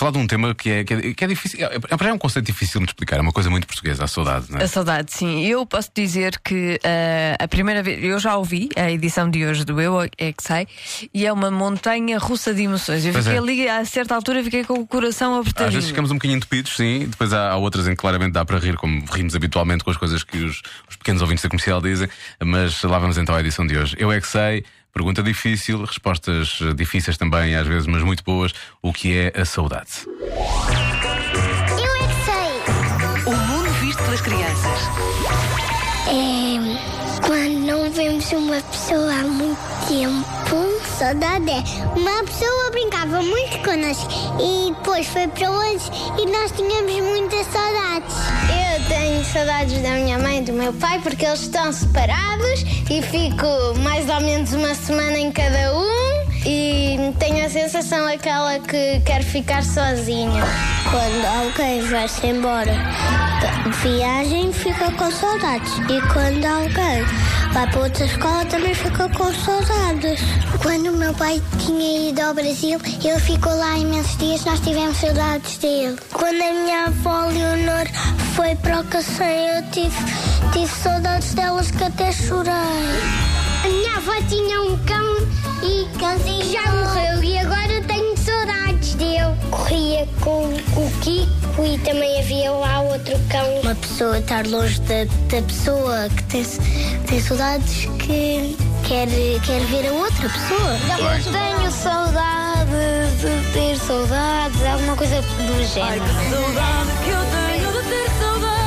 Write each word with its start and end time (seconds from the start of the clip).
falar 0.00 0.12
de 0.12 0.18
um 0.18 0.26
tema 0.26 0.54
que 0.54 0.70
é, 0.70 0.84
que 0.84 0.94
é, 0.94 1.14
que 1.14 1.24
é 1.24 1.26
difícil. 1.26 1.60
É, 1.60 1.76
é, 1.76 2.08
é 2.08 2.12
um 2.12 2.18
conceito 2.18 2.46
difícil 2.46 2.80
de 2.80 2.86
explicar, 2.86 3.18
é 3.18 3.20
uma 3.20 3.32
coisa 3.32 3.50
muito 3.50 3.66
portuguesa, 3.66 4.04
a 4.04 4.08
saudade, 4.08 4.46
não 4.50 4.58
é? 4.58 4.64
A 4.64 4.68
saudade, 4.68 5.12
sim. 5.12 5.44
Eu 5.44 5.66
posso 5.66 5.90
dizer 5.94 6.40
que 6.42 6.80
uh, 6.82 7.44
a 7.44 7.46
primeira 7.46 7.82
vez, 7.82 8.02
eu 8.02 8.18
já 8.18 8.36
ouvi 8.36 8.70
a 8.76 8.90
edição 8.90 9.30
de 9.30 9.44
hoje 9.44 9.64
do 9.64 9.78
Eu 9.78 10.00
É 10.16 10.32
Que 10.32 10.42
Sei, 10.42 10.66
e 11.12 11.26
é 11.26 11.32
uma 11.32 11.50
montanha 11.50 12.18
russa 12.18 12.54
de 12.54 12.62
emoções. 12.62 13.04
Eu 13.04 13.12
Pois 13.12 13.26
fiquei 13.26 13.38
é. 13.38 13.42
ali, 13.42 13.68
a 13.68 13.84
certa 13.84 14.14
altura, 14.14 14.42
fiquei 14.42 14.64
com 14.64 14.74
o 14.74 14.86
coração 14.86 15.38
apertadinho. 15.38 15.68
Às 15.68 15.74
vezes 15.74 15.90
ficamos 15.90 16.10
um 16.10 16.14
bocadinho 16.14 16.38
entupidos, 16.38 16.74
sim. 16.74 17.06
Depois 17.06 17.32
há, 17.34 17.50
há 17.50 17.56
outras 17.56 17.86
em 17.86 17.90
que 17.90 17.96
claramente 17.96 18.32
dá 18.32 18.44
para 18.44 18.58
rir, 18.58 18.76
como 18.76 19.04
rimos 19.12 19.36
habitualmente 19.36 19.84
com 19.84 19.90
as 19.90 19.98
coisas 19.98 20.24
que 20.24 20.38
os, 20.38 20.62
os 20.88 20.96
pequenos 20.96 21.20
ouvintes 21.20 21.42
da 21.42 21.50
comercial 21.50 21.80
dizem. 21.82 22.08
Mas 22.42 22.82
lá 22.82 22.98
vamos 22.98 23.18
então 23.18 23.34
à 23.34 23.40
edição 23.40 23.66
de 23.66 23.76
hoje. 23.76 23.96
Eu 23.98 24.10
é 24.10 24.20
que 24.20 24.26
sei. 24.26 24.64
Pergunta 24.92 25.22
difícil, 25.22 25.84
respostas 25.84 26.58
eh, 26.60 26.74
difíceis 26.74 27.16
também, 27.16 27.54
às 27.54 27.66
vezes, 27.66 27.86
mas 27.86 28.02
muito 28.02 28.24
boas. 28.24 28.52
O 28.82 28.92
que 28.92 29.16
é 29.16 29.32
a 29.40 29.44
saudade? 29.44 29.90
Eu 30.06 30.16
é 31.94 32.08
que 32.08 32.14
sei. 32.24 33.32
O 33.32 33.36
mundo 33.36 33.70
visto 33.80 34.02
pelas 34.02 34.20
crianças. 34.20 34.80
É 36.08 36.49
quando 37.30 37.60
não 37.60 37.88
vemos 37.92 38.32
uma 38.32 38.60
pessoa 38.60 39.12
há 39.12 39.22
muito 39.22 39.56
tempo. 39.86 40.26
Saudade 40.98 41.48
é. 41.48 41.62
Uma 41.96 42.24
pessoa 42.24 42.70
brincava 42.72 43.22
muito 43.22 43.56
connosco 43.58 44.10
e 44.40 44.74
depois 44.74 45.06
foi 45.06 45.28
para 45.28 45.48
longe 45.48 45.88
e 46.20 46.26
nós 46.26 46.50
tínhamos 46.50 46.92
muitas 46.92 47.46
saudades. 47.46 48.16
Eu 48.50 48.88
tenho 48.88 49.24
saudades 49.26 49.80
da 49.80 49.90
minha 49.90 50.18
mãe 50.18 50.38
e 50.38 50.42
do 50.42 50.52
meu 50.52 50.72
pai 50.72 50.98
porque 51.04 51.24
eles 51.24 51.42
estão 51.42 51.72
separados 51.72 52.64
e 52.90 53.00
fico 53.00 53.78
mais 53.78 54.08
ou 54.08 54.20
menos 54.22 54.52
uma 54.52 54.74
semana 54.74 55.16
em 55.16 55.30
cada 55.30 55.72
um. 55.72 56.09
E 56.44 56.96
tenho 57.18 57.44
a 57.44 57.50
sensação 57.50 58.06
aquela 58.06 58.58
que 58.60 59.00
quero 59.04 59.24
ficar 59.24 59.62
sozinho. 59.62 60.42
Quando 60.90 61.24
alguém 61.26 61.82
vai-se 61.82 62.26
embora 62.26 62.72
de 63.64 63.70
viagem, 63.88 64.52
fica 64.52 64.90
com 64.92 65.10
saudades. 65.10 65.72
E 65.88 66.00
quando 66.12 66.44
alguém 66.44 67.04
vai 67.52 67.66
para 67.70 67.80
outra 67.80 68.04
escola, 68.04 68.44
também 68.46 68.74
fica 68.74 69.08
com 69.10 69.32
saudades. 69.34 70.20
Quando 70.62 70.86
o 70.88 70.96
meu 70.96 71.12
pai 71.14 71.42
tinha 71.58 72.10
ido 72.10 72.20
ao 72.22 72.34
Brasil, 72.34 72.80
ele 73.04 73.20
ficou 73.20 73.54
lá 73.54 73.76
imensos 73.76 74.16
dias, 74.16 74.44
nós 74.44 74.60
tivemos 74.60 74.96
saudades 74.96 75.58
dele. 75.58 75.98
Quando 76.12 76.40
a 76.42 76.52
minha 76.52 76.84
avó 76.86 77.26
Leonor 77.26 77.86
foi 78.34 78.54
para 78.56 78.80
o 78.80 78.84
Cacém, 78.84 79.46
eu 79.48 79.62
tive, 79.70 79.96
tive 80.52 80.68
saudades 80.68 81.34
delas 81.34 81.70
que 81.70 81.84
até 81.84 82.10
chorei. 82.12 83.29
A 83.62 83.68
minha 83.68 83.96
avó 83.96 84.14
tinha 84.28 84.62
um 84.62 84.78
cão 84.84 85.16
e 85.62 85.86
cãozinho 85.98 86.50
já 86.50 86.62
morreu 86.72 87.22
e 87.22 87.38
agora 87.38 87.82
tenho 87.86 88.16
saudades 88.16 88.94
dele. 88.94 89.36
Corria 89.50 90.08
com 90.20 90.44
o 90.44 90.90
Kiko 91.02 91.64
e 91.64 91.78
também 91.78 92.20
havia 92.20 92.50
lá 92.52 92.80
outro 92.80 93.18
cão. 93.28 93.60
Uma 93.62 93.74
pessoa 93.74 94.18
estar 94.18 94.46
longe 94.46 94.80
da, 94.80 95.04
da 95.04 95.42
pessoa 95.42 96.08
que 96.08 96.22
tem, 96.24 96.44
tem 97.06 97.20
saudades 97.20 97.86
que 97.98 98.56
quer, 98.88 99.08
quer 99.44 99.60
ver 99.66 99.88
a 99.88 99.92
outra 99.92 100.28
pessoa. 100.28 100.78
Eu 100.98 101.32
tenho 101.32 101.70
saudade 101.70 102.70
de 103.20 103.52
ter 103.52 103.76
saudades, 103.78 104.62
alguma 104.64 104.96
coisa 104.96 105.20
do 105.20 105.66
género. 105.66 106.04
Saudade 106.30 106.90
que 107.04 107.10
eu 107.10 107.20
tenho 107.30 107.72
de 107.72 107.88
ter 107.88 108.08
saudade, 108.18 108.20
saudades 108.20 108.59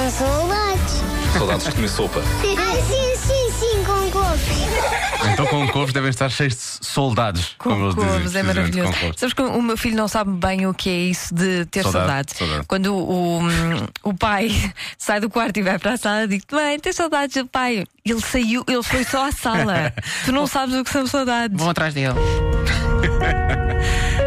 com 0.00 0.10
saudades. 0.10 1.02
Saudades 1.36 1.66
de 1.66 1.72
comer 1.74 1.88
sopa. 1.88 2.20
Ah, 2.58 2.82
sim, 2.82 3.16
sim, 3.16 3.50
sim, 3.52 3.84
com 3.84 4.10
couve. 4.10 5.30
Então, 5.32 5.46
com 5.46 5.68
couves 5.68 5.92
devem 5.92 6.08
estar 6.08 6.30
cheios 6.30 6.54
de 6.54 6.86
soldados. 6.86 7.54
Com 7.58 7.70
como 7.70 7.84
eles 7.84 7.94
dizem, 7.94 8.10
couves, 8.12 8.34
é 8.34 8.42
maravilhoso. 8.42 8.92
couves. 8.98 9.14
Sabes 9.20 9.34
que 9.34 9.42
o 9.42 9.60
meu 9.62 9.76
filho 9.76 9.96
não 9.96 10.08
sabe 10.08 10.30
bem 10.30 10.66
o 10.66 10.72
que 10.72 10.88
é 10.88 10.92
isso 10.96 11.34
de 11.34 11.66
ter 11.66 11.82
Saudade, 11.82 12.00
saudades. 12.06 12.36
saudade. 12.38 12.66
Quando 12.66 12.94
o, 12.94 13.40
o, 13.42 14.10
o 14.10 14.14
pai 14.14 14.50
sai 14.96 15.20
do 15.20 15.28
quarto 15.28 15.58
e 15.58 15.62
vai 15.62 15.78
para 15.78 15.92
a 15.92 15.96
sala, 15.98 16.26
digo: 16.26 16.44
Mãe, 16.52 16.78
tens 16.78 16.96
saudades 16.96 17.36
do 17.36 17.46
pai? 17.48 17.84
Ele 18.04 18.20
saiu, 18.20 18.64
ele 18.66 18.82
foi 18.82 19.04
só 19.04 19.26
à 19.26 19.32
sala. 19.32 19.92
tu 20.24 20.32
não 20.32 20.46
sabes 20.46 20.74
o 20.74 20.82
que 20.84 20.90
são 20.90 21.06
saudades. 21.06 21.56
Vão 21.58 21.68
atrás 21.70 21.92
dele. 21.92 22.14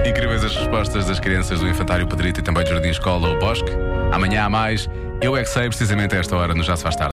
Incríveis 0.07 0.44
as 0.44 0.55
respostas 0.55 1.05
das 1.07 1.19
crianças 1.19 1.59
do 1.59 1.67
Infantário 1.67 2.05
Pedrito 2.07 2.40
e 2.40 2.44
também 2.44 2.63
do 2.63 2.69
Jardim 2.69 2.90
Escola 2.90 3.29
ou 3.29 3.40
Bosque. 3.40 3.72
Amanhã 4.11 4.44
há 4.45 4.50
mais. 4.50 4.88
Eu 5.23 5.38
é 5.38 5.44
que 5.44 5.50
sei, 5.50 5.69
precisamente 5.69 6.13
a 6.16 6.19
esta 6.19 6.35
hora, 6.35 6.53
no 6.53 6.61
Já 6.61 6.75
Se 6.75 6.84
Faz 6.84 6.97
Tarde. 6.97 7.11